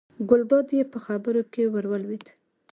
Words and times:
ګلداد 0.29 0.67
یې 0.77 0.83
په 0.93 0.99
خبرو 1.05 1.41
کې 1.53 1.63
ور 1.73 1.85
ولوېد. 1.91 2.25